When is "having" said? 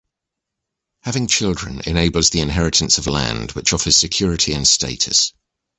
1.03-1.27